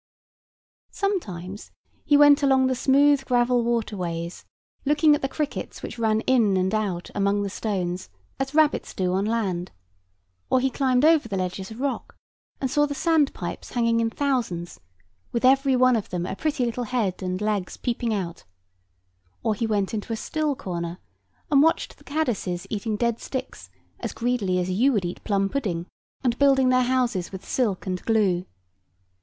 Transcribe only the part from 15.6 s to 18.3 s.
one of them a pretty little head and legs peeping